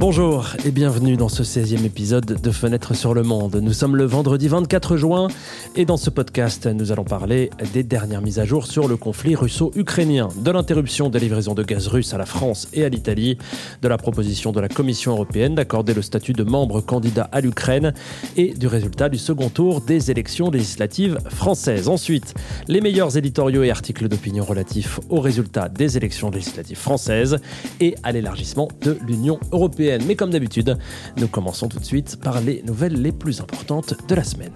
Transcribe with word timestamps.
Bonjour 0.00 0.56
et 0.64 0.70
bienvenue 0.70 1.18
dans 1.18 1.28
ce 1.28 1.42
16e 1.42 1.84
épisode 1.84 2.24
de 2.24 2.50
Fenêtre 2.50 2.94
sur 2.94 3.12
le 3.12 3.22
Monde. 3.22 3.56
Nous 3.56 3.74
sommes 3.74 3.96
le 3.96 4.06
vendredi 4.06 4.48
24 4.48 4.96
juin 4.96 5.28
et 5.76 5.84
dans 5.84 5.98
ce 5.98 6.08
podcast, 6.08 6.66
nous 6.66 6.90
allons 6.90 7.04
parler 7.04 7.50
des 7.74 7.82
dernières 7.82 8.22
mises 8.22 8.38
à 8.38 8.46
jour 8.46 8.66
sur 8.66 8.88
le 8.88 8.96
conflit 8.96 9.36
russo-ukrainien, 9.36 10.30
de 10.42 10.50
l'interruption 10.50 11.10
des 11.10 11.18
livraisons 11.18 11.52
de 11.52 11.62
gaz 11.62 11.86
russe 11.86 12.14
à 12.14 12.16
la 12.16 12.24
France 12.24 12.66
et 12.72 12.82
à 12.82 12.88
l'Italie, 12.88 13.36
de 13.82 13.88
la 13.88 13.98
proposition 13.98 14.52
de 14.52 14.60
la 14.60 14.70
Commission 14.70 15.12
européenne 15.12 15.54
d'accorder 15.54 15.92
le 15.92 16.00
statut 16.00 16.32
de 16.32 16.44
membre 16.44 16.80
candidat 16.80 17.28
à 17.30 17.42
l'Ukraine 17.42 17.92
et 18.38 18.54
du 18.54 18.68
résultat 18.68 19.10
du 19.10 19.18
second 19.18 19.50
tour 19.50 19.82
des 19.82 20.10
élections 20.10 20.50
législatives 20.50 21.18
françaises. 21.28 21.88
Ensuite, 21.88 22.32
les 22.68 22.80
meilleurs 22.80 23.18
éditoriaux 23.18 23.64
et 23.64 23.70
articles 23.70 24.08
d'opinion 24.08 24.46
relatifs 24.46 24.98
aux 25.10 25.20
résultats 25.20 25.68
des 25.68 25.98
élections 25.98 26.30
législatives 26.30 26.78
françaises 26.78 27.36
et 27.80 27.96
à 28.02 28.12
l'élargissement 28.12 28.68
de 28.80 28.96
l'Union 29.06 29.38
européenne. 29.52 29.89
Mais 30.06 30.16
comme 30.16 30.30
d'habitude, 30.30 30.76
nous 31.16 31.28
commençons 31.28 31.68
tout 31.68 31.78
de 31.78 31.84
suite 31.84 32.18
par 32.22 32.40
les 32.40 32.62
nouvelles 32.62 33.00
les 33.00 33.12
plus 33.12 33.40
importantes 33.40 33.94
de 34.08 34.14
la 34.14 34.24
semaine. 34.24 34.52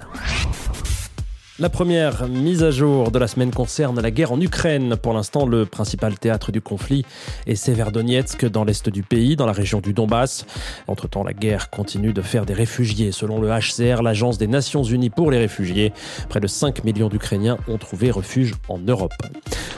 La 1.61 1.69
première 1.69 2.27
mise 2.27 2.65
à 2.65 2.73
jour 2.73 3.13
de 3.13 3.19
la 3.21 3.29
semaine 3.29 3.53
concerne 3.53 4.01
la 4.01 4.11
guerre 4.11 4.33
en 4.33 4.41
Ukraine. 4.41 4.97
Pour 4.97 5.13
l'instant, 5.13 5.47
le 5.47 5.67
principal 5.67 6.19
théâtre 6.19 6.51
du 6.51 6.61
conflit 6.61 7.05
est 7.47 7.55
Severodonetsk 7.55 8.47
dans 8.47 8.65
l'est 8.65 8.89
du 8.89 9.05
pays, 9.05 9.37
dans 9.37 9.47
la 9.47 9.53
région 9.53 9.81
du 9.81 9.93
Donbass. 9.93 10.47
Entre-temps, 10.89 11.23
la 11.23 11.33
guerre 11.33 11.71
continue 11.71 12.13
de 12.13 12.23
faire 12.23 12.45
des 12.45 12.55
réfugiés. 12.55 13.13
Selon 13.13 13.41
le 13.41 13.51
HCR, 13.51 14.03
l'agence 14.03 14.37
des 14.37 14.49
Nations 14.49 14.83
Unies 14.83 15.11
pour 15.11 15.31
les 15.31 15.39
réfugiés, 15.39 15.93
près 16.29 16.41
de 16.41 16.49
5 16.49 16.83
millions 16.83 17.09
d'Ukrainiens 17.09 17.59
ont 17.69 17.79
trouvé 17.79 18.11
refuge 18.11 18.55
en 18.69 18.79
Europe. 18.79 19.15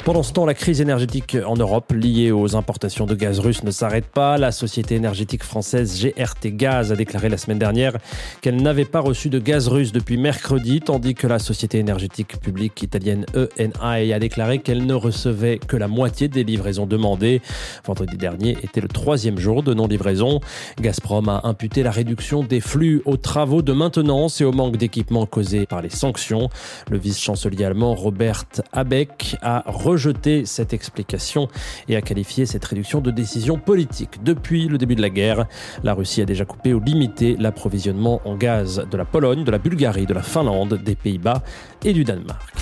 Pendant 0.06 0.22
ce 0.22 0.32
temps, 0.32 0.46
la 0.46 0.54
crise 0.54 0.80
énergétique 0.80 1.36
en 1.44 1.56
Europe 1.56 1.92
liée 1.92 2.30
aux 2.30 2.54
importations 2.54 3.06
de 3.06 3.16
gaz 3.16 3.40
russe 3.40 3.64
ne 3.64 3.72
s'arrête 3.72 4.06
pas. 4.06 4.38
La 4.38 4.52
société 4.52 4.94
énergétique 4.94 5.42
française 5.42 6.00
GRT 6.00 6.54
Gaz 6.54 6.92
a 6.92 6.94
déclaré 6.94 7.28
la 7.28 7.36
semaine 7.36 7.58
dernière 7.58 7.96
qu'elle 8.40 8.62
n'avait 8.62 8.84
pas 8.84 9.00
reçu 9.00 9.30
de 9.30 9.40
gaz 9.40 9.66
russe 9.66 9.90
depuis 9.90 10.16
mercredi, 10.16 10.78
tandis 10.78 11.16
que 11.16 11.26
la 11.26 11.40
société 11.40 11.78
énergétique 11.78 12.38
publique 12.40 12.84
italienne 12.84 13.26
ENI 13.34 14.12
a 14.12 14.18
déclaré 14.20 14.60
qu'elle 14.60 14.86
ne 14.86 14.94
recevait 14.94 15.58
que 15.58 15.76
la 15.76 15.88
moitié 15.88 16.28
des 16.28 16.44
livraisons 16.44 16.86
demandées. 16.86 17.42
Vendredi 17.84 18.16
dernier 18.16 18.56
était 18.62 18.80
le 18.80 18.86
troisième 18.86 19.40
jour 19.40 19.64
de 19.64 19.74
non-livraison. 19.74 20.38
Gazprom 20.80 21.28
a 21.28 21.40
imputé 21.42 21.82
la 21.82 21.90
réduction 21.90 22.44
des 22.44 22.60
flux 22.60 23.02
aux 23.06 23.16
travaux 23.16 23.60
de 23.60 23.72
maintenance 23.72 24.40
et 24.40 24.44
au 24.44 24.52
manque 24.52 24.76
d'équipement 24.76 25.26
causé 25.26 25.66
par 25.66 25.82
les 25.82 25.90
sanctions. 25.90 26.48
Le 26.92 26.96
vice-chancelier 26.96 27.64
allemand 27.64 27.96
Robert 27.96 28.44
Habeck 28.72 29.36
a 29.42 29.64
rejeté 29.96 30.44
cette 30.44 30.74
explication 30.74 31.48
et 31.88 31.96
a 31.96 32.02
qualifié 32.02 32.44
cette 32.44 32.64
réduction 32.66 33.00
de 33.00 33.10
décision 33.10 33.58
politique. 33.58 34.22
Depuis 34.22 34.68
le 34.68 34.76
début 34.76 34.94
de 34.94 35.00
la 35.00 35.08
guerre, 35.08 35.46
la 35.82 35.94
Russie 35.94 36.20
a 36.20 36.26
déjà 36.26 36.44
coupé 36.44 36.74
ou 36.74 36.80
limité 36.80 37.34
l'approvisionnement 37.38 38.20
en 38.26 38.36
gaz 38.36 38.86
de 38.90 38.96
la 38.96 39.06
Pologne, 39.06 39.44
de 39.44 39.50
la 39.50 39.58
Bulgarie, 39.58 40.04
de 40.04 40.12
la 40.12 40.22
Finlande, 40.22 40.74
des 40.84 40.96
Pays-Bas 40.96 41.42
et 41.82 41.94
du 41.94 42.04
Danemark. 42.04 42.55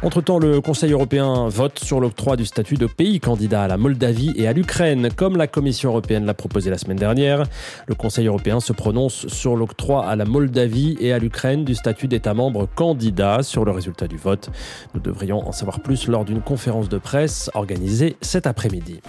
Entre-temps, 0.00 0.38
le 0.38 0.60
Conseil 0.60 0.92
européen 0.92 1.48
vote 1.48 1.80
sur 1.80 1.98
l'octroi 1.98 2.36
du 2.36 2.46
statut 2.46 2.76
de 2.76 2.86
pays 2.86 3.18
candidat 3.18 3.64
à 3.64 3.68
la 3.68 3.76
Moldavie 3.76 4.32
et 4.36 4.46
à 4.46 4.52
l'Ukraine, 4.52 5.08
comme 5.14 5.36
la 5.36 5.48
Commission 5.48 5.90
européenne 5.90 6.24
l'a 6.24 6.34
proposé 6.34 6.70
la 6.70 6.78
semaine 6.78 6.98
dernière. 6.98 7.42
Le 7.88 7.96
Conseil 7.96 8.28
européen 8.28 8.60
se 8.60 8.72
prononce 8.72 9.26
sur 9.26 9.56
l'octroi 9.56 10.06
à 10.06 10.14
la 10.14 10.24
Moldavie 10.24 10.96
et 11.00 11.12
à 11.12 11.18
l'Ukraine 11.18 11.64
du 11.64 11.74
statut 11.74 12.06
d'État 12.06 12.32
membre 12.32 12.68
candidat 12.76 13.42
sur 13.42 13.64
le 13.64 13.72
résultat 13.72 14.06
du 14.06 14.16
vote. 14.16 14.50
Nous 14.94 15.00
devrions 15.00 15.46
en 15.48 15.50
savoir 15.50 15.80
plus 15.80 16.06
lors 16.06 16.24
d'une 16.24 16.42
conférence 16.42 16.88
de 16.88 16.98
presse 16.98 17.50
organisée 17.54 18.16
cet 18.20 18.46
après-midi. 18.46 19.00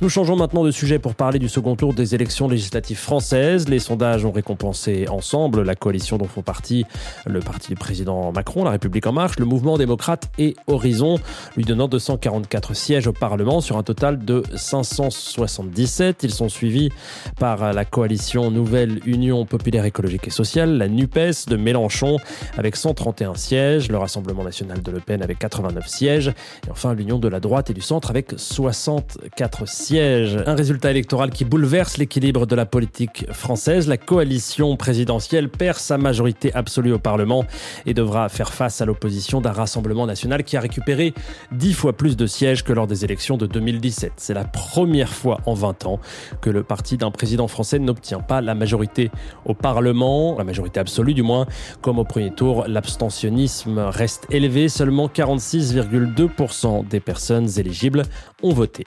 Nous 0.00 0.08
changeons 0.08 0.36
maintenant 0.36 0.64
de 0.64 0.72
sujet 0.72 0.98
pour 0.98 1.14
parler 1.14 1.38
du 1.38 1.48
second 1.48 1.76
tour 1.76 1.94
des 1.94 2.16
élections 2.16 2.48
législatives 2.48 2.98
françaises. 2.98 3.68
Les 3.68 3.78
sondages 3.78 4.24
ont 4.24 4.32
récompensé 4.32 5.06
ensemble 5.08 5.62
la 5.62 5.76
coalition 5.76 6.18
dont 6.18 6.26
font 6.26 6.42
partie 6.42 6.84
le 7.26 7.38
parti 7.40 7.68
du 7.68 7.76
président 7.76 8.32
Macron, 8.32 8.64
la 8.64 8.72
République 8.72 9.06
en 9.06 9.12
marche, 9.12 9.38
le 9.38 9.46
mouvement 9.46 9.78
démocrate 9.78 10.15
et 10.38 10.54
Horizon, 10.66 11.18
lui 11.56 11.64
donnant 11.64 11.88
244 11.88 12.74
sièges 12.74 13.06
au 13.06 13.12
Parlement 13.12 13.60
sur 13.60 13.76
un 13.76 13.82
total 13.82 14.24
de 14.24 14.42
577. 14.54 16.22
Ils 16.22 16.32
sont 16.32 16.48
suivis 16.48 16.90
par 17.38 17.72
la 17.72 17.84
coalition 17.84 18.50
Nouvelle 18.50 19.00
Union 19.06 19.44
Populaire 19.44 19.84
Écologique 19.84 20.28
et 20.28 20.30
Sociale, 20.30 20.78
la 20.78 20.88
NUPES 20.88 21.48
de 21.48 21.56
Mélenchon 21.56 22.18
avec 22.56 22.76
131 22.76 23.34
sièges, 23.34 23.88
le 23.88 23.98
Rassemblement 23.98 24.44
National 24.44 24.82
de 24.82 24.90
Le 24.90 25.00
Pen 25.00 25.22
avec 25.22 25.38
89 25.38 25.86
sièges 25.86 26.28
et 26.28 26.70
enfin 26.70 26.94
l'Union 26.94 27.18
de 27.18 27.28
la 27.28 27.40
droite 27.40 27.70
et 27.70 27.74
du 27.74 27.80
centre 27.80 28.10
avec 28.10 28.32
64 28.36 29.68
sièges. 29.68 30.38
Un 30.46 30.54
résultat 30.54 30.90
électoral 30.90 31.30
qui 31.30 31.44
bouleverse 31.44 31.96
l'équilibre 31.98 32.46
de 32.46 32.54
la 32.54 32.66
politique 32.66 33.26
française. 33.32 33.88
La 33.88 33.96
coalition 33.96 34.76
présidentielle 34.76 35.48
perd 35.48 35.78
sa 35.78 35.98
majorité 35.98 36.52
absolue 36.54 36.92
au 36.92 36.98
Parlement 36.98 37.44
et 37.84 37.94
devra 37.94 38.28
faire 38.28 38.52
face 38.52 38.80
à 38.80 38.84
l'opposition 38.84 39.40
d'un 39.40 39.52
rassemblement 39.52 40.05
national 40.06 40.44
qui 40.44 40.56
a 40.56 40.60
récupéré 40.60 41.14
10 41.52 41.72
fois 41.72 41.92
plus 41.92 42.16
de 42.16 42.26
sièges 42.26 42.64
que 42.64 42.72
lors 42.72 42.86
des 42.86 43.04
élections 43.04 43.36
de 43.36 43.46
2017. 43.46 44.12
C'est 44.16 44.34
la 44.34 44.44
première 44.44 45.10
fois 45.10 45.40
en 45.46 45.54
20 45.54 45.86
ans 45.86 46.00
que 46.40 46.50
le 46.50 46.62
parti 46.62 46.96
d'un 46.96 47.10
président 47.10 47.48
français 47.48 47.78
n'obtient 47.78 48.20
pas 48.20 48.40
la 48.40 48.54
majorité 48.54 49.10
au 49.44 49.54
Parlement, 49.54 50.36
la 50.38 50.44
majorité 50.44 50.80
absolue 50.80 51.14
du 51.14 51.22
moins. 51.22 51.46
Comme 51.82 51.98
au 51.98 52.04
premier 52.04 52.30
tour, 52.30 52.64
l'abstentionnisme 52.66 53.78
reste 53.78 54.26
élevé, 54.30 54.68
seulement 54.68 55.08
46,2% 55.08 56.86
des 56.88 57.00
personnes 57.00 57.48
éligibles 57.58 58.02
ont 58.42 58.52
voté. 58.52 58.86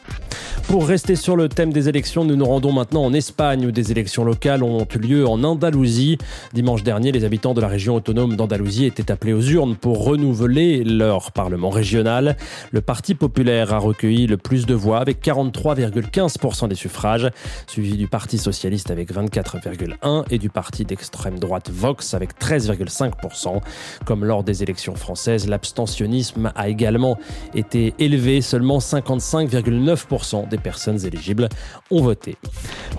Pour 0.68 0.88
rester 0.88 1.16
sur 1.16 1.36
le 1.36 1.50
thème 1.50 1.74
des 1.74 1.90
élections, 1.90 2.24
nous 2.24 2.36
nous 2.36 2.46
rendons 2.46 2.72
maintenant 2.72 3.04
en 3.04 3.14
Espagne 3.14 3.66
où 3.66 3.72
des 3.72 3.92
élections 3.92 4.24
locales 4.24 4.62
ont 4.62 4.86
eu 4.94 4.98
lieu 5.00 5.28
en 5.28 5.44
Andalousie. 5.44 6.18
Dimanche 6.54 6.84
dernier, 6.84 7.12
les 7.12 7.26
habitants 7.26 7.56
de 7.56 7.62
la 7.62 7.68
région 7.68 7.96
autonome 7.96 8.36
d'Andalousie 8.36 8.86
étaient 8.86 9.12
appelés 9.12 9.34
aux 9.34 9.42
urnes 9.42 9.76
pour 9.76 10.04
renouveler 10.06 10.84
leur 10.84 11.09
Parlement 11.34 11.70
régional. 11.70 12.38
Le 12.72 12.82
Parti 12.82 13.16
populaire 13.16 13.74
a 13.74 13.80
recueilli 13.80 14.28
le 14.28 14.38
plus 14.38 14.66
de 14.66 14.74
voix 14.74 15.00
avec 15.00 15.24
43,15% 15.24 16.68
des 16.68 16.76
suffrages, 16.76 17.30
suivi 17.68 17.98
du 17.98 18.08
Parti 18.08 18.38
socialiste 18.38 18.92
avec 18.92 19.12
24,1% 19.12 20.26
et 20.30 20.38
du 20.38 20.50
Parti 20.50 20.86
d'extrême 20.86 21.40
droite 21.40 21.70
Vox 21.70 22.14
avec 22.14 22.40
13,5%. 22.40 23.62
Comme 24.06 24.24
lors 24.24 24.44
des 24.44 24.62
élections 24.64 24.96
françaises, 24.96 25.48
l'abstentionnisme 25.48 26.52
a 26.56 26.70
également 26.70 27.18
été 27.56 27.94
élevé. 28.00 28.42
Seulement 28.42 28.78
55,9% 28.78 30.48
des 30.48 30.58
personnes 30.58 31.04
éligibles 31.06 31.50
ont 31.92 32.02
voté. 32.02 32.38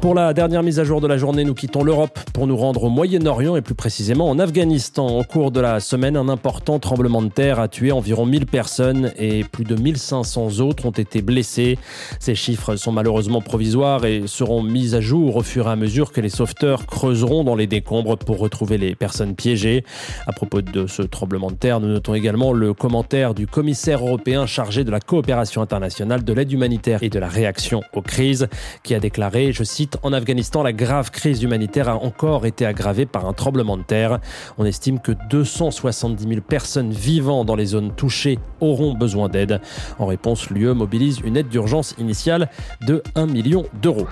Pour 0.00 0.14
la 0.14 0.34
dernière 0.34 0.62
mise 0.62 0.80
à 0.80 0.84
jour 0.84 1.00
de 1.00 1.06
la 1.06 1.16
journée, 1.16 1.44
nous 1.44 1.54
quittons 1.54 1.84
l'Europe 1.84 2.18
pour 2.32 2.46
nous 2.46 2.56
rendre 2.56 2.84
au 2.84 2.88
Moyen-Orient 2.88 3.56
et 3.56 3.62
plus 3.62 3.74
précisément 3.74 4.28
en 4.28 4.38
Afghanistan. 4.38 5.06
Au 5.06 5.24
cours 5.24 5.50
de 5.52 5.60
la 5.60 5.80
semaine, 5.80 6.16
un 6.16 6.28
important 6.28 6.78
tremblement 6.78 7.22
de 7.22 7.28
terre 7.28 7.60
a 7.60 7.68
tué 7.68 7.92
environ 8.00 8.24
1000 8.24 8.46
personnes 8.46 9.12
et 9.18 9.44
plus 9.44 9.64
de 9.64 9.76
1500 9.76 10.60
autres 10.60 10.86
ont 10.86 10.90
été 10.90 11.20
blessés. 11.20 11.78
Ces 12.18 12.34
chiffres 12.34 12.76
sont 12.76 12.92
malheureusement 12.92 13.42
provisoires 13.42 14.06
et 14.06 14.22
seront 14.26 14.62
mis 14.62 14.94
à 14.94 15.02
jour 15.02 15.36
au 15.36 15.42
fur 15.42 15.68
et 15.68 15.70
à 15.70 15.76
mesure 15.76 16.10
que 16.10 16.22
les 16.22 16.30
sauveteurs 16.30 16.86
creuseront 16.86 17.44
dans 17.44 17.56
les 17.56 17.66
décombres 17.66 18.16
pour 18.16 18.38
retrouver 18.38 18.78
les 18.78 18.94
personnes 18.94 19.34
piégées. 19.34 19.84
À 20.26 20.32
propos 20.32 20.62
de 20.62 20.86
ce 20.86 21.02
tremblement 21.02 21.50
de 21.50 21.56
terre, 21.56 21.78
nous 21.78 21.88
notons 21.88 22.14
également 22.14 22.54
le 22.54 22.72
commentaire 22.72 23.34
du 23.34 23.46
commissaire 23.46 24.00
européen 24.00 24.46
chargé 24.46 24.82
de 24.82 24.90
la 24.90 25.00
coopération 25.00 25.60
internationale, 25.60 26.24
de 26.24 26.32
l'aide 26.32 26.52
humanitaire 26.52 27.02
et 27.02 27.10
de 27.10 27.18
la 27.18 27.28
réaction 27.28 27.82
aux 27.92 28.00
crises, 28.00 28.48
qui 28.82 28.94
a 28.94 29.00
déclaré, 29.00 29.52
je 29.52 29.62
cite, 29.62 29.98
En 30.02 30.14
Afghanistan, 30.14 30.62
la 30.62 30.72
grave 30.72 31.10
crise 31.10 31.42
humanitaire 31.42 31.90
a 31.90 31.96
encore 31.96 32.46
été 32.46 32.64
aggravée 32.64 33.04
par 33.04 33.26
un 33.26 33.34
tremblement 33.34 33.76
de 33.76 33.82
terre. 33.82 34.20
On 34.56 34.64
estime 34.64 35.00
que 35.00 35.12
270 35.28 36.26
000 36.26 36.40
personnes 36.40 36.92
vivant 36.92 37.44
dans 37.44 37.56
les 37.56 37.66
zones 37.66 37.89
touchés 37.90 38.38
auront 38.60 38.94
besoin 38.94 39.28
d'aide. 39.28 39.60
En 39.98 40.06
réponse, 40.06 40.50
l'UE 40.50 40.74
mobilise 40.74 41.20
une 41.20 41.36
aide 41.36 41.48
d'urgence 41.48 41.94
initiale 41.98 42.48
de 42.86 43.02
1 43.14 43.26
million 43.26 43.66
d'euros. 43.82 44.06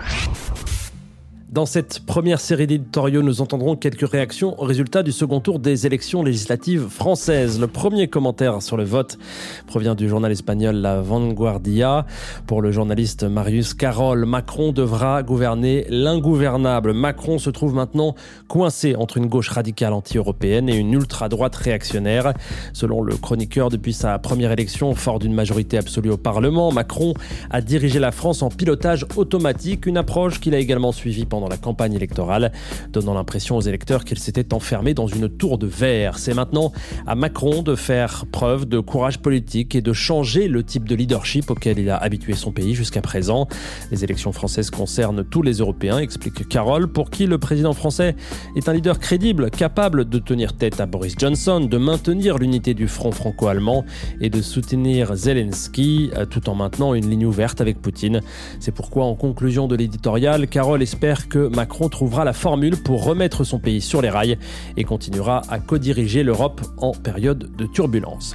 Dans 1.51 1.65
cette 1.65 2.01
première 2.01 2.41
série 2.41 2.67
d'éditoriaux, 2.67 3.23
nous 3.23 3.41
entendrons 3.41 3.75
quelques 3.75 4.07
réactions 4.07 4.61
au 4.61 4.67
résultat 4.67 5.03
du 5.03 5.13
second 5.13 5.41
tour 5.41 5.59
des 5.59 5.87
élections 5.87 6.23
législatives 6.23 6.89
françaises. 6.89 7.59
Le 7.59 7.67
premier 7.67 8.07
commentaire 8.07 8.61
sur 8.61 8.77
le 8.77 8.85
vote 8.85 9.19
provient 9.67 9.95
du 9.95 10.11
journal 10.11 10.31
espagnol 10.31 10.77
La 10.77 11.01
Vanguardia. 11.01 12.05
Pour 12.47 12.61
le 12.61 12.71
journaliste 12.71 13.25
Marius 13.25 13.73
Carole, 13.73 14.27
Macron 14.27 14.73
devra 14.73 15.23
gouverner 15.23 15.87
l'ingouvernable. 15.89 16.93
Macron 16.93 17.39
se 17.39 17.49
trouve 17.49 17.73
maintenant 17.73 18.15
coincé 18.47 18.95
entre 18.95 19.17
une 19.17 19.27
gauche 19.27 19.49
radicale 19.49 19.95
anti-européenne 19.95 20.69
et 20.69 20.77
une 20.77 20.93
ultra-droite 20.93 21.57
réactionnaire. 21.57 22.35
Selon 22.75 23.01
le 23.01 23.17
chroniqueur, 23.17 23.71
depuis 23.71 23.95
sa 23.95 24.19
première 24.19 24.53
élection, 24.53 24.95
fort 24.95 25.19
d'une 25.19 25.33
majorité 25.33 25.79
absolue 25.79 26.11
au 26.11 26.19
Parlement, 26.19 26.73
Macron 26.73 27.15
a 27.49 27.63
dirigé 27.63 27.99
la 28.01 28.13
France 28.13 28.43
en 28.43 28.51
pilotage 28.51 29.07
automatique, 29.17 29.87
une 29.87 29.97
approche 29.97 30.41
qu'il 30.41 30.55
a 30.55 30.59
également 30.59 30.93
suivie 30.93 31.25
pendant 31.25 31.38
dans 31.41 31.49
la 31.49 31.57
campagne 31.57 31.95
électorale, 31.95 32.53
donnant 32.93 33.15
l'impression 33.15 33.57
aux 33.57 33.61
électeurs 33.61 34.05
qu'il 34.05 34.19
s'était 34.19 34.55
enfermé 34.55 34.95
dans 34.95 35.07
une 35.07 35.29
tour 35.29 35.59
de 35.59 35.67
verre. 35.67 36.19
C'est 36.19 36.35
maintenant 36.35 36.73
à 37.07 37.15
Macron 37.15 37.63
de 37.63 37.75
faire 37.75 38.25
preuve 38.31 38.67
de 38.67 38.81
courage 38.81 39.19
politique 39.19 39.75
et 39.75 39.81
de 39.81 39.93
changer 39.93 40.49
le 40.49 40.63
type 40.63 40.89
de 40.89 40.95
leadership 40.95 41.51
auquel 41.51 41.79
il 41.79 41.91
a 41.91 41.97
habitué 41.97 42.35
son 42.35 42.53
pays 42.53 42.75
jusqu'à 42.75 43.03
présent. 43.03 43.49
Les 43.91 44.05
élections 44.05 44.33
françaises 44.33 44.71
concernent 44.71 45.25
tous 45.25 45.43
les 45.43 45.55
Européens, 45.55 45.99
explique 45.99 46.49
Carole, 46.49 46.89
pour 46.89 47.11
qui 47.11 47.27
le 47.27 47.39
président 47.39 47.73
français 47.73 48.17
est 48.57 48.69
un 48.69 48.73
leader 48.73 48.99
crédible, 48.99 49.51
capable 49.51 50.09
de 50.09 50.19
tenir 50.19 50.55
tête 50.55 50.81
à 50.81 50.87
Boris 50.87 51.15
Johnson, 51.19 51.61
de 51.61 51.79
maintenir 51.79 52.39
l'unité 52.39 52.75
du 52.75 52.89
front 52.89 53.13
franco-allemand 53.13 53.85
et 54.21 54.31
de 54.31 54.43
soutenir 54.43 55.15
Zelensky 55.15 56.11
euh, 56.17 56.25
tout 56.27 56.49
en 56.49 56.55
maintenant 56.55 56.95
une 56.95 57.09
ligne 57.09 57.27
ouverte 57.27 57.61
avec 57.61 57.81
Poutine. 57.81 58.21
C'est 58.61 58.73
pourquoi, 58.73 59.05
en 59.05 59.15
conclusion 59.15 59.69
de 59.69 59.77
l'éditorial, 59.77 60.47
Carole 60.49 60.83
espère 60.83 61.28
que 61.29 61.49
Macron 61.55 61.89
trouvera 61.89 62.25
la 62.25 62.33
formule 62.33 62.77
pour 62.77 63.05
remettre 63.05 63.45
son 63.45 63.59
pays 63.59 63.81
sur 63.81 64.03
les 64.03 64.11
rails 64.11 64.39
et 64.77 64.85
continuera 64.85 65.43
à 65.49 65.59
co-diriger 65.59 66.23
l'Europe 66.23 66.61
en 66.79 66.93
période 66.93 67.51
de 67.57 67.67
turbulence. 67.67 68.35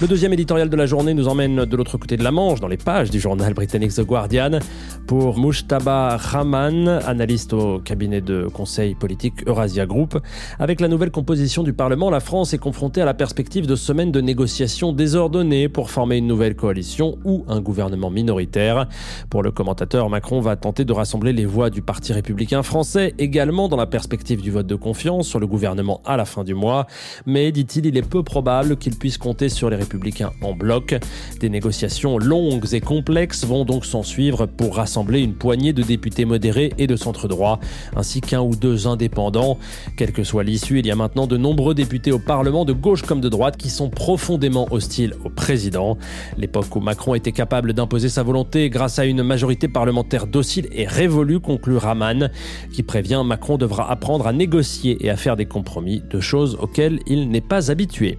Le 0.00 0.08
deuxième 0.08 0.32
éditorial 0.32 0.68
de 0.68 0.76
la 0.76 0.86
journée 0.86 1.14
nous 1.14 1.28
emmène 1.28 1.64
de 1.64 1.76
l'autre 1.76 1.98
côté 1.98 2.16
de 2.16 2.24
la 2.24 2.32
Manche, 2.32 2.60
dans 2.60 2.68
les 2.68 2.76
pages 2.76 3.10
du 3.10 3.20
journal 3.20 3.54
britannique 3.54 3.94
The 3.94 4.00
Guardian, 4.00 4.58
pour 5.06 5.38
Mujtaba 5.38 6.16
Rahman, 6.16 6.88
analyste 7.06 7.52
au 7.52 7.78
cabinet 7.78 8.20
de 8.20 8.48
conseil 8.52 8.94
politique 8.96 9.46
Eurasia 9.46 9.86
Group. 9.86 10.18
Avec 10.58 10.80
la 10.80 10.88
nouvelle 10.88 11.12
composition 11.12 11.62
du 11.62 11.72
Parlement, 11.72 12.10
la 12.10 12.20
France 12.20 12.52
est 12.54 12.58
confrontée 12.58 13.02
à 13.02 13.04
la 13.04 13.14
perspective 13.14 13.66
de 13.66 13.76
semaines 13.76 14.10
de 14.10 14.20
négociations 14.20 14.92
désordonnées 14.92 15.68
pour 15.68 15.90
former 15.90 16.16
une 16.16 16.26
nouvelle 16.26 16.56
coalition 16.56 17.18
ou 17.24 17.44
un 17.48 17.60
gouvernement 17.60 18.10
minoritaire. 18.10 18.88
Pour 19.30 19.42
le 19.42 19.52
commentateur, 19.52 20.10
Macron 20.10 20.40
va 20.40 20.56
tenter 20.56 20.84
de 20.84 20.92
rassembler 20.92 21.32
les 21.32 21.46
voix 21.46 21.70
du 21.70 21.80
Parti 21.80 22.12
républicain 22.12 22.23
français, 22.62 23.14
également 23.18 23.68
dans 23.68 23.76
la 23.76 23.86
perspective 23.86 24.40
du 24.40 24.50
vote 24.50 24.66
de 24.66 24.74
confiance 24.74 25.28
sur 25.28 25.40
le 25.40 25.46
gouvernement 25.46 26.00
à 26.04 26.16
la 26.16 26.24
fin 26.24 26.44
du 26.44 26.54
mois. 26.54 26.86
Mais, 27.26 27.52
dit-il, 27.52 27.86
il 27.86 27.96
est 27.96 28.02
peu 28.02 28.22
probable 28.22 28.76
qu'il 28.76 28.96
puisse 28.96 29.18
compter 29.18 29.48
sur 29.48 29.70
les 29.70 29.76
républicains 29.76 30.32
en 30.42 30.54
bloc. 30.54 30.94
Des 31.40 31.48
négociations 31.48 32.18
longues 32.18 32.72
et 32.72 32.80
complexes 32.80 33.44
vont 33.44 33.64
donc 33.64 33.84
s'en 33.84 34.02
suivre 34.02 34.46
pour 34.46 34.76
rassembler 34.76 35.20
une 35.20 35.34
poignée 35.34 35.72
de 35.72 35.82
députés 35.82 36.24
modérés 36.24 36.72
et 36.78 36.86
de 36.86 36.96
centre 36.96 37.28
droit, 37.28 37.60
ainsi 37.96 38.20
qu'un 38.20 38.40
ou 38.40 38.56
deux 38.56 38.86
indépendants. 38.86 39.58
Quelle 39.96 40.12
que 40.12 40.24
soit 40.24 40.44
l'issue, 40.44 40.78
il 40.78 40.86
y 40.86 40.90
a 40.90 40.96
maintenant 40.96 41.26
de 41.26 41.36
nombreux 41.36 41.74
députés 41.74 42.12
au 42.12 42.18
Parlement, 42.18 42.64
de 42.64 42.72
gauche 42.72 43.02
comme 43.02 43.20
de 43.20 43.28
droite, 43.28 43.56
qui 43.56 43.70
sont 43.70 43.90
profondément 43.90 44.66
hostiles 44.70 45.14
au 45.24 45.30
président. 45.30 45.98
L'époque 46.38 46.74
où 46.74 46.80
Macron 46.80 47.14
était 47.14 47.32
capable 47.32 47.72
d'imposer 47.72 48.08
sa 48.08 48.22
volonté 48.22 48.70
grâce 48.70 48.98
à 48.98 49.04
une 49.04 49.22
majorité 49.22 49.68
parlementaire 49.68 50.26
docile 50.26 50.68
et 50.72 50.86
révolue, 50.86 51.40
conclut 51.40 51.76
Raman, 51.76 52.13
qui 52.72 52.82
prévient 52.82 53.22
Macron 53.24 53.58
devra 53.58 53.90
apprendre 53.90 54.26
à 54.26 54.32
négocier 54.32 55.04
et 55.04 55.10
à 55.10 55.16
faire 55.16 55.36
des 55.36 55.46
compromis, 55.46 56.02
de 56.10 56.20
choses 56.20 56.56
auxquelles 56.60 57.00
il 57.06 57.30
n'est 57.30 57.40
pas 57.40 57.70
habitué. 57.70 58.18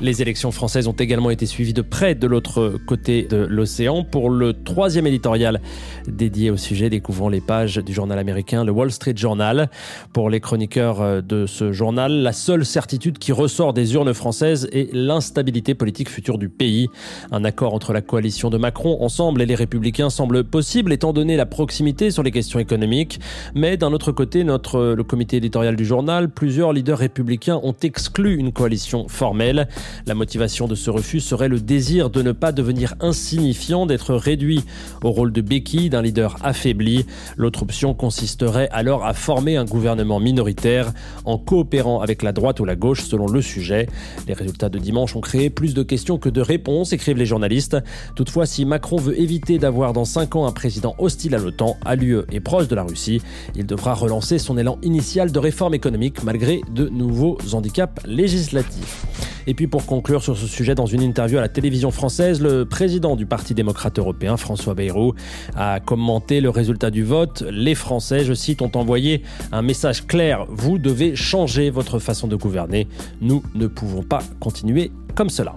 Les 0.00 0.22
élections 0.22 0.52
françaises 0.52 0.86
ont 0.86 0.92
également 0.92 1.30
été 1.30 1.44
suivies 1.44 1.72
de 1.72 1.82
près 1.82 2.14
de 2.14 2.26
l'autre 2.26 2.78
côté 2.86 3.24
de 3.24 3.38
l'océan. 3.38 4.04
Pour 4.04 4.30
le 4.30 4.52
troisième 4.52 5.08
éditorial 5.08 5.60
dédié 6.06 6.50
au 6.50 6.56
sujet, 6.56 6.88
découvrons 6.88 7.28
les 7.28 7.40
pages 7.40 7.78
du 7.78 7.92
journal 7.92 8.18
américain 8.18 8.64
le 8.64 8.70
Wall 8.70 8.92
Street 8.92 9.14
Journal. 9.16 9.70
Pour 10.12 10.30
les 10.30 10.38
chroniqueurs 10.38 11.22
de 11.22 11.46
ce 11.46 11.72
journal, 11.72 12.22
la 12.22 12.32
seule 12.32 12.64
certitude 12.64 13.18
qui 13.18 13.32
ressort 13.32 13.72
des 13.72 13.94
urnes 13.94 14.14
françaises 14.14 14.68
est 14.72 14.92
l'instabilité 14.94 15.74
politique 15.74 16.08
future 16.08 16.38
du 16.38 16.48
pays. 16.48 16.88
Un 17.32 17.44
accord 17.44 17.74
entre 17.74 17.92
la 17.92 18.00
coalition 18.00 18.50
de 18.50 18.58
Macron, 18.58 18.98
Ensemble 19.00 19.42
et 19.42 19.46
les 19.46 19.54
Républicains 19.56 20.10
semble 20.10 20.44
possible 20.44 20.92
étant 20.92 21.12
donné 21.12 21.36
la 21.36 21.46
proximité 21.46 22.10
sur 22.10 22.22
les 22.22 22.30
questions 22.30 22.58
économiques. 22.58 23.18
Mais 23.54 23.76
d'un 23.76 23.92
autre 23.92 24.12
côté, 24.12 24.44
notre, 24.44 24.94
le 24.94 25.04
comité 25.04 25.36
éditorial 25.38 25.76
du 25.76 25.84
journal, 25.84 26.28
plusieurs 26.28 26.72
leaders 26.72 26.98
républicains 26.98 27.60
ont 27.62 27.74
exclu 27.82 28.36
une 28.36 28.52
coalition 28.52 29.08
formelle. 29.08 29.68
La 30.06 30.14
motivation 30.14 30.68
de 30.68 30.74
ce 30.74 30.90
refus 30.90 31.20
serait 31.20 31.48
le 31.48 31.60
désir 31.60 32.10
de 32.10 32.22
ne 32.22 32.32
pas 32.32 32.52
devenir 32.52 32.94
insignifiant, 33.00 33.86
d'être 33.86 34.14
réduit 34.14 34.64
au 35.02 35.10
rôle 35.10 35.32
de 35.32 35.40
béquille 35.40 35.90
d'un 35.90 36.02
leader 36.02 36.36
affaibli. 36.42 37.06
L'autre 37.36 37.62
option 37.62 37.94
consisterait 37.94 38.68
alors 38.72 39.04
à 39.04 39.14
former 39.14 39.56
un 39.56 39.64
gouvernement 39.64 40.20
minoritaire 40.20 40.92
en 41.24 41.38
coopérant 41.38 42.00
avec 42.00 42.22
la 42.22 42.32
droite 42.32 42.60
ou 42.60 42.64
la 42.64 42.76
gauche 42.76 43.02
selon 43.02 43.26
le 43.26 43.42
sujet. 43.42 43.86
Les 44.26 44.34
résultats 44.34 44.68
de 44.68 44.78
dimanche 44.78 45.16
ont 45.16 45.20
créé 45.20 45.50
plus 45.50 45.74
de 45.74 45.82
questions 45.82 46.18
que 46.18 46.28
de 46.28 46.40
réponses, 46.40 46.92
écrivent 46.92 47.16
les 47.16 47.26
journalistes. 47.26 47.76
Toutefois, 48.14 48.46
si 48.46 48.64
Macron 48.64 48.96
veut 48.96 49.18
éviter 49.20 49.58
d'avoir 49.58 49.92
dans 49.92 50.04
5 50.04 50.36
ans 50.36 50.46
un 50.46 50.52
président 50.52 50.94
hostile 50.98 51.34
à 51.34 51.38
l'OTAN, 51.38 51.76
à 51.84 51.96
l'UE 51.96 52.22
et 52.30 52.40
proche 52.40 52.68
de 52.68 52.74
la 52.74 52.82
Russie, 52.82 53.17
il 53.54 53.66
devra 53.66 53.94
relancer 53.94 54.38
son 54.38 54.58
élan 54.58 54.78
initial 54.82 55.32
de 55.32 55.38
réforme 55.38 55.74
économique 55.74 56.22
malgré 56.22 56.60
de 56.70 56.88
nouveaux 56.88 57.38
handicaps 57.52 58.04
législatifs. 58.06 59.06
Et 59.46 59.54
puis 59.54 59.66
pour 59.66 59.86
conclure 59.86 60.22
sur 60.22 60.36
ce 60.36 60.46
sujet, 60.46 60.74
dans 60.74 60.84
une 60.84 61.00
interview 61.00 61.38
à 61.38 61.40
la 61.40 61.48
télévision 61.48 61.90
française, 61.90 62.42
le 62.42 62.66
président 62.66 63.16
du 63.16 63.24
Parti 63.24 63.54
démocrate 63.54 63.98
européen, 63.98 64.36
François 64.36 64.74
Bayrou, 64.74 65.14
a 65.56 65.80
commenté 65.80 66.42
le 66.42 66.50
résultat 66.50 66.90
du 66.90 67.02
vote. 67.02 67.42
Les 67.50 67.74
Français, 67.74 68.24
je 68.24 68.34
cite, 68.34 68.60
ont 68.60 68.72
envoyé 68.74 69.22
un 69.50 69.62
message 69.62 70.06
clair. 70.06 70.44
Vous 70.50 70.76
devez 70.76 71.16
changer 71.16 71.70
votre 71.70 71.98
façon 71.98 72.28
de 72.28 72.36
gouverner. 72.36 72.88
Nous 73.22 73.42
ne 73.54 73.66
pouvons 73.66 74.02
pas 74.02 74.20
continuer 74.38 74.92
comme 75.14 75.30
cela. 75.30 75.54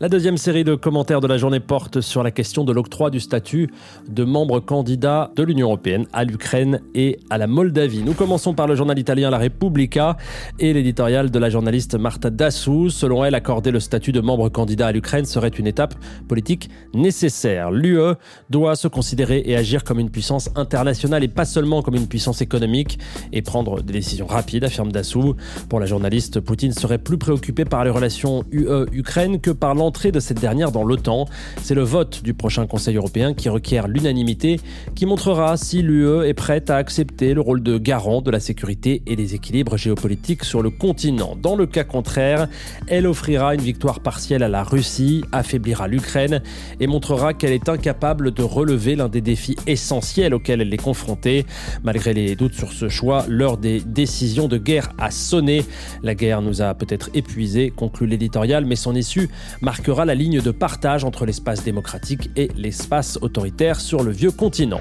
La 0.00 0.08
deuxième 0.08 0.38
série 0.38 0.64
de 0.64 0.74
commentaires 0.74 1.20
de 1.20 1.28
la 1.28 1.38
journée 1.38 1.60
porte 1.60 2.00
sur 2.00 2.24
la 2.24 2.32
question 2.32 2.64
de 2.64 2.72
l'octroi 2.72 3.10
du 3.10 3.20
statut 3.20 3.70
de 4.08 4.24
membre 4.24 4.58
candidat 4.58 5.30
de 5.36 5.44
l'Union 5.44 5.68
européenne 5.68 6.06
à 6.12 6.24
l'Ukraine 6.24 6.80
et 6.96 7.20
à 7.30 7.38
la 7.38 7.46
Moldavie. 7.46 8.02
Nous 8.02 8.12
commençons 8.12 8.54
par 8.54 8.66
le 8.66 8.74
journal 8.74 8.98
italien 8.98 9.30
La 9.30 9.38
Repubblica 9.38 10.16
et 10.58 10.72
l'éditorial 10.72 11.30
de 11.30 11.38
la 11.38 11.48
journaliste 11.48 11.94
Marta 11.94 12.30
Dassou. 12.30 12.90
Selon 12.90 13.24
elle, 13.24 13.36
accorder 13.36 13.70
le 13.70 13.78
statut 13.78 14.10
de 14.10 14.20
membre 14.20 14.48
candidat 14.48 14.88
à 14.88 14.92
l'Ukraine 14.92 15.26
serait 15.26 15.46
une 15.46 15.68
étape 15.68 15.94
politique 16.26 16.70
nécessaire. 16.92 17.70
L'UE 17.70 18.16
doit 18.50 18.74
se 18.74 18.88
considérer 18.88 19.44
et 19.46 19.54
agir 19.54 19.84
comme 19.84 20.00
une 20.00 20.10
puissance 20.10 20.50
internationale 20.56 21.22
et 21.22 21.28
pas 21.28 21.44
seulement 21.44 21.82
comme 21.82 21.94
une 21.94 22.08
puissance 22.08 22.40
économique 22.40 22.98
et 23.32 23.42
prendre 23.42 23.80
des 23.80 23.92
décisions 23.92 24.26
rapides, 24.26 24.64
affirme 24.64 24.90
Dassou. 24.90 25.36
Pour 25.68 25.78
la 25.78 25.86
journaliste, 25.86 26.40
Poutine 26.40 26.72
serait 26.72 26.98
plus 26.98 27.16
préoccupé 27.16 27.64
par 27.64 27.84
les 27.84 27.90
relations 27.90 28.42
UE-Ukraine 28.50 29.40
que 29.40 29.52
par 29.52 29.76
l'entrée 29.84 30.12
de 30.12 30.20
cette 30.20 30.40
dernière 30.40 30.72
dans 30.72 30.82
l'OTAN. 30.82 31.26
C'est 31.60 31.74
le 31.74 31.82
vote 31.82 32.22
du 32.22 32.32
prochain 32.32 32.66
Conseil 32.66 32.96
européen 32.96 33.34
qui 33.34 33.50
requiert 33.50 33.86
l'unanimité, 33.86 34.58
qui 34.94 35.04
montrera 35.04 35.58
si 35.58 35.82
l'UE 35.82 36.24
est 36.24 36.32
prête 36.32 36.70
à 36.70 36.76
accepter 36.76 37.34
le 37.34 37.42
rôle 37.42 37.62
de 37.62 37.76
garant 37.76 38.22
de 38.22 38.30
la 38.30 38.40
sécurité 38.40 39.02
et 39.06 39.14
des 39.14 39.34
équilibres 39.34 39.76
géopolitiques 39.76 40.42
sur 40.42 40.62
le 40.62 40.70
continent. 40.70 41.36
Dans 41.36 41.54
le 41.54 41.66
cas 41.66 41.84
contraire, 41.84 42.48
elle 42.86 43.06
offrira 43.06 43.54
une 43.54 43.60
victoire 43.60 44.00
partielle 44.00 44.42
à 44.42 44.48
la 44.48 44.62
Russie, 44.62 45.22
affaiblira 45.32 45.86
l'Ukraine 45.86 46.40
et 46.80 46.86
montrera 46.86 47.34
qu'elle 47.34 47.52
est 47.52 47.68
incapable 47.68 48.30
de 48.30 48.42
relever 48.42 48.96
l'un 48.96 49.10
des 49.10 49.20
défis 49.20 49.56
essentiels 49.66 50.32
auxquels 50.32 50.62
elle 50.62 50.72
est 50.72 50.78
confrontée. 50.78 51.44
Malgré 51.82 52.14
les 52.14 52.36
doutes 52.36 52.54
sur 52.54 52.72
ce 52.72 52.88
choix, 52.88 53.26
l'heure 53.28 53.58
des 53.58 53.80
décisions 53.80 54.48
de 54.48 54.56
guerre 54.56 54.92
a 54.96 55.10
sonné. 55.10 55.62
La 56.02 56.14
guerre 56.14 56.40
nous 56.40 56.62
a 56.62 56.72
peut-être 56.72 57.10
épuisés, 57.12 57.68
conclut 57.68 58.06
l'éditorial, 58.06 58.64
mais 58.64 58.76
son 58.76 58.94
issue 58.94 59.28
marquera 59.74 60.04
la 60.04 60.14
ligne 60.14 60.40
de 60.40 60.52
partage 60.52 61.02
entre 61.02 61.26
l'espace 61.26 61.64
démocratique 61.64 62.30
et 62.36 62.48
l'espace 62.56 63.18
autoritaire 63.22 63.80
sur 63.80 64.04
le 64.04 64.12
vieux 64.12 64.30
continent. 64.30 64.78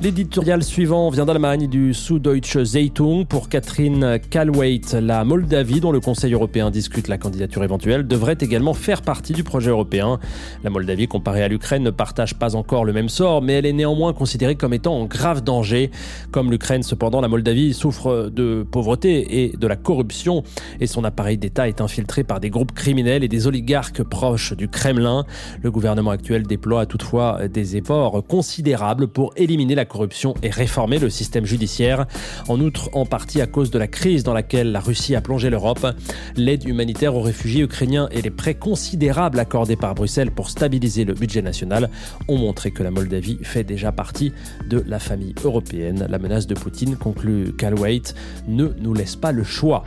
L'éditorial 0.00 0.62
suivant 0.62 1.10
vient 1.10 1.26
d'Allemagne 1.26 1.66
du 1.66 1.92
Süddeutsche 1.92 2.62
Zeitung 2.62 3.26
pour 3.26 3.48
Catherine 3.48 4.20
Kalweit. 4.30 4.94
La 5.00 5.24
Moldavie, 5.24 5.80
dont 5.80 5.90
le 5.90 5.98
Conseil 5.98 6.34
européen 6.34 6.70
discute 6.70 7.08
la 7.08 7.18
candidature 7.18 7.64
éventuelle, 7.64 8.06
devrait 8.06 8.36
également 8.40 8.74
faire 8.74 9.02
partie 9.02 9.32
du 9.32 9.42
projet 9.42 9.70
européen. 9.70 10.20
La 10.62 10.70
Moldavie, 10.70 11.08
comparée 11.08 11.42
à 11.42 11.48
l'Ukraine, 11.48 11.82
ne 11.82 11.90
partage 11.90 12.36
pas 12.36 12.54
encore 12.54 12.84
le 12.84 12.92
même 12.92 13.08
sort, 13.08 13.42
mais 13.42 13.54
elle 13.54 13.66
est 13.66 13.72
néanmoins 13.72 14.12
considérée 14.12 14.54
comme 14.54 14.72
étant 14.72 14.94
en 14.94 15.06
grave 15.06 15.42
danger. 15.42 15.90
Comme 16.30 16.52
l'Ukraine, 16.52 16.84
cependant, 16.84 17.20
la 17.20 17.26
Moldavie 17.26 17.74
souffre 17.74 18.30
de 18.32 18.64
pauvreté 18.70 19.42
et 19.42 19.56
de 19.56 19.66
la 19.66 19.74
corruption, 19.74 20.44
et 20.78 20.86
son 20.86 21.02
appareil 21.02 21.38
d'État 21.38 21.66
est 21.66 21.80
infiltré 21.80 22.22
par 22.22 22.38
des 22.38 22.50
groupes 22.50 22.72
criminels 22.72 23.24
et 23.24 23.28
des 23.28 23.48
oligarques 23.48 24.04
proche 24.18 24.52
du 24.52 24.66
Kremlin. 24.66 25.24
Le 25.62 25.70
gouvernement 25.70 26.10
actuel 26.10 26.42
déploie 26.42 26.86
toutefois 26.86 27.46
des 27.46 27.76
efforts 27.76 28.26
considérables 28.26 29.06
pour 29.06 29.32
éliminer 29.36 29.76
la 29.76 29.84
corruption 29.84 30.34
et 30.42 30.50
réformer 30.50 30.98
le 30.98 31.08
système 31.08 31.44
judiciaire. 31.44 32.04
En 32.48 32.58
outre, 32.60 32.90
en 32.94 33.06
partie 33.06 33.40
à 33.40 33.46
cause 33.46 33.70
de 33.70 33.78
la 33.78 33.86
crise 33.86 34.24
dans 34.24 34.34
laquelle 34.34 34.72
la 34.72 34.80
Russie 34.80 35.14
a 35.14 35.20
plongé 35.20 35.50
l'Europe, 35.50 35.86
l'aide 36.34 36.68
humanitaire 36.68 37.14
aux 37.14 37.20
réfugiés 37.20 37.62
ukrainiens 37.62 38.08
et 38.10 38.20
les 38.20 38.30
prêts 38.30 38.54
considérables 38.54 39.38
accordés 39.38 39.76
par 39.76 39.94
Bruxelles 39.94 40.32
pour 40.32 40.50
stabiliser 40.50 41.04
le 41.04 41.14
budget 41.14 41.40
national 41.40 41.88
ont 42.26 42.38
montré 42.38 42.72
que 42.72 42.82
la 42.82 42.90
Moldavie 42.90 43.38
fait 43.42 43.62
déjà 43.62 43.92
partie 43.92 44.32
de 44.68 44.82
la 44.84 44.98
famille 44.98 45.36
européenne. 45.44 46.08
La 46.10 46.18
menace 46.18 46.48
de 46.48 46.54
Poutine, 46.54 46.96
conclut 46.96 47.52
Calwait, 47.56 48.02
ne 48.48 48.66
nous 48.80 48.94
laisse 48.94 49.14
pas 49.14 49.30
le 49.30 49.44
choix. 49.44 49.84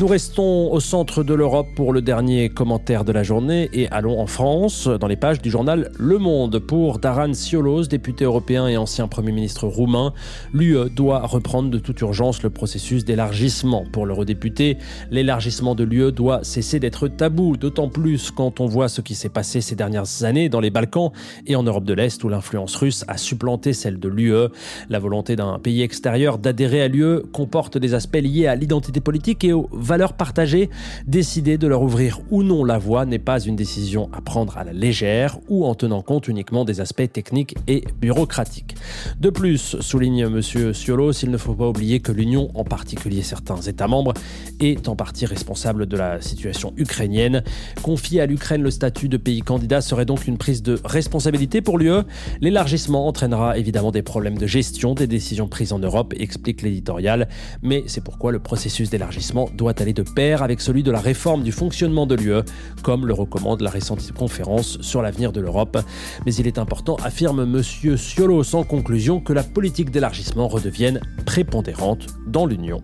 Nous 0.00 0.06
restons 0.06 0.70
au 0.70 0.80
centre 0.80 1.22
de 1.22 1.32
l'Europe 1.32 1.68
pour 1.74 1.94
le 1.94 2.02
dernier 2.02 2.50
commentaire 2.50 3.04
de 3.04 3.12
la 3.12 3.22
journée 3.22 3.53
et 3.54 3.88
allons 3.90 4.20
en 4.20 4.26
France, 4.26 4.88
dans 4.88 5.06
les 5.06 5.16
pages 5.16 5.40
du 5.40 5.50
journal 5.50 5.90
Le 5.98 6.18
Monde. 6.18 6.58
Pour 6.58 6.98
Daran 6.98 7.32
Siolos, 7.32 7.84
député 7.84 8.24
européen 8.24 8.66
et 8.66 8.76
ancien 8.76 9.08
Premier 9.08 9.32
ministre 9.32 9.66
roumain, 9.66 10.12
l'UE 10.52 10.90
doit 10.90 11.26
reprendre 11.26 11.70
de 11.70 11.78
toute 11.78 12.00
urgence 12.00 12.42
le 12.42 12.50
processus 12.50 13.04
d'élargissement. 13.04 13.84
Pour 13.92 14.06
l'eurodéputé, 14.06 14.78
l'élargissement 15.10 15.74
de 15.74 15.84
l'UE 15.84 16.12
doit 16.12 16.42
cesser 16.42 16.80
d'être 16.80 17.08
tabou, 17.08 17.56
d'autant 17.56 17.88
plus 17.88 18.30
quand 18.30 18.60
on 18.60 18.66
voit 18.66 18.88
ce 18.88 19.00
qui 19.00 19.14
s'est 19.14 19.28
passé 19.28 19.60
ces 19.60 19.76
dernières 19.76 20.24
années 20.24 20.48
dans 20.48 20.60
les 20.60 20.70
Balkans 20.70 21.12
et 21.46 21.56
en 21.56 21.62
Europe 21.62 21.84
de 21.84 21.94
l'Est 21.94 22.22
où 22.24 22.28
l'influence 22.28 22.74
russe 22.76 23.04
a 23.08 23.16
supplanté 23.16 23.72
celle 23.72 23.98
de 23.98 24.08
l'UE. 24.08 24.48
La 24.88 24.98
volonté 24.98 25.36
d'un 25.36 25.58
pays 25.58 25.82
extérieur 25.82 26.38
d'adhérer 26.38 26.82
à 26.82 26.88
l'UE 26.88 27.20
comporte 27.32 27.78
des 27.78 27.94
aspects 27.94 28.16
liés 28.16 28.46
à 28.46 28.56
l'identité 28.56 29.00
politique 29.00 29.44
et 29.44 29.52
aux 29.52 29.68
valeurs 29.72 30.14
partagées. 30.14 30.70
Décider 31.06 31.58
de 31.58 31.66
leur 31.66 31.82
ouvrir 31.82 32.20
ou 32.30 32.42
non 32.42 32.64
la 32.64 32.78
voie 32.78 33.06
n'est 33.06 33.18
pas 33.18 33.43
une 33.46 33.56
décision 33.56 34.08
à 34.12 34.20
prendre 34.20 34.56
à 34.56 34.64
la 34.64 34.72
légère 34.72 35.38
ou 35.48 35.64
en 35.66 35.74
tenant 35.74 36.02
compte 36.02 36.28
uniquement 36.28 36.64
des 36.64 36.80
aspects 36.80 37.10
techniques 37.12 37.56
et 37.68 37.84
bureaucratiques. 38.00 38.76
De 39.20 39.30
plus, 39.30 39.76
souligne 39.80 40.20
M. 40.20 40.40
Ciolos, 40.72 41.12
il 41.12 41.30
ne 41.30 41.36
faut 41.36 41.54
pas 41.54 41.68
oublier 41.68 42.00
que 42.00 42.12
l'Union, 42.12 42.50
en 42.54 42.64
particulier 42.64 43.22
certains 43.22 43.60
États 43.60 43.88
membres, 43.88 44.14
est 44.60 44.88
en 44.88 44.96
partie 44.96 45.26
responsable 45.26 45.86
de 45.86 45.96
la 45.96 46.20
situation 46.20 46.72
ukrainienne. 46.76 47.42
Confier 47.82 48.20
à 48.20 48.26
l'Ukraine 48.26 48.62
le 48.62 48.70
statut 48.70 49.08
de 49.08 49.16
pays 49.16 49.42
candidat 49.42 49.80
serait 49.80 50.06
donc 50.06 50.26
une 50.26 50.38
prise 50.38 50.62
de 50.62 50.80
responsabilité 50.84 51.60
pour 51.60 51.78
l'UE. 51.78 52.02
L'élargissement 52.40 53.06
entraînera 53.06 53.58
évidemment 53.58 53.90
des 53.90 54.02
problèmes 54.02 54.38
de 54.38 54.46
gestion 54.46 54.94
des 54.94 55.06
décisions 55.06 55.48
prises 55.48 55.72
en 55.72 55.78
Europe, 55.78 56.14
explique 56.18 56.62
l'éditorial, 56.62 57.28
mais 57.62 57.84
c'est 57.86 58.02
pourquoi 58.02 58.32
le 58.32 58.38
processus 58.38 58.90
d'élargissement 58.90 59.50
doit 59.54 59.74
aller 59.80 59.92
de 59.92 60.02
pair 60.02 60.42
avec 60.42 60.60
celui 60.60 60.82
de 60.82 60.90
la 60.90 61.00
réforme 61.00 61.42
du 61.42 61.52
fonctionnement 61.52 62.06
de 62.06 62.14
l'UE, 62.14 62.42
comme 62.82 63.06
le 63.06 63.12
recommande 63.12 63.33
la 63.60 63.70
récente 63.70 64.12
conférence 64.12 64.80
sur 64.80 65.02
l'avenir 65.02 65.32
de 65.32 65.40
l'Europe. 65.40 65.78
Mais 66.26 66.34
il 66.34 66.46
est 66.46 66.58
important, 66.58 66.96
affirme 67.02 67.40
M. 67.40 67.62
Ciolos 67.96 68.54
en 68.54 68.64
conclusion, 68.64 69.20
que 69.20 69.32
la 69.32 69.42
politique 69.42 69.90
d'élargissement 69.90 70.48
redevienne 70.48 71.00
prépondérante 71.24 72.06
dans 72.26 72.46
l'Union. 72.46 72.82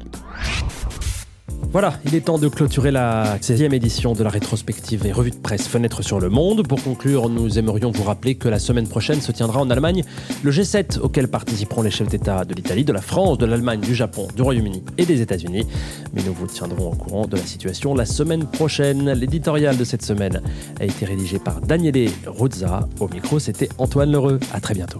Voilà, 1.72 1.92
il 2.04 2.16
est 2.16 2.22
temps 2.22 2.38
de 2.38 2.48
clôturer 2.48 2.90
la 2.90 3.38
16e 3.38 3.72
édition 3.72 4.12
de 4.14 4.24
la 4.24 4.30
rétrospective 4.30 5.06
et 5.06 5.12
revue 5.12 5.30
de 5.30 5.36
presse 5.36 5.68
Fenêtre 5.68 6.02
sur 6.02 6.18
le 6.18 6.28
Monde. 6.28 6.66
Pour 6.66 6.82
conclure, 6.82 7.28
nous 7.28 7.60
aimerions 7.60 7.92
vous 7.92 8.02
rappeler 8.02 8.34
que 8.34 8.48
la 8.48 8.58
semaine 8.58 8.88
prochaine 8.88 9.20
se 9.20 9.30
tiendra 9.30 9.60
en 9.60 9.70
Allemagne 9.70 10.02
le 10.42 10.50
G7 10.50 10.98
auquel 10.98 11.28
participeront 11.28 11.82
les 11.82 11.92
chefs 11.92 12.08
d'État 12.08 12.44
de 12.44 12.54
l'Italie, 12.54 12.84
de 12.84 12.92
la 12.92 13.00
France, 13.00 13.38
de 13.38 13.46
l'Allemagne, 13.46 13.78
du 13.78 13.94
Japon, 13.94 14.26
du 14.34 14.42
Royaume-Uni 14.42 14.82
et 14.98 15.06
des 15.06 15.20
États-Unis. 15.20 15.64
Mais 16.12 16.22
nous 16.24 16.34
vous 16.34 16.48
tiendrons 16.48 16.90
au 16.90 16.96
courant 16.96 17.28
de 17.28 17.36
la 17.36 17.44
situation 17.44 17.94
la 17.94 18.04
semaine 18.04 18.46
prochaine. 18.46 19.12
L'éditorial 19.12 19.76
de 19.76 19.84
cette 19.84 20.02
semaine 20.02 20.42
a 20.80 20.84
été 20.84 21.06
rédigé 21.06 21.38
par 21.38 21.60
Daniele 21.60 22.10
Ruzza. 22.26 22.88
Au 22.98 23.06
micro, 23.06 23.38
c'était 23.38 23.68
Antoine 23.78 24.10
Lheureux. 24.10 24.40
À 24.52 24.60
très 24.60 24.74
bientôt. 24.74 24.98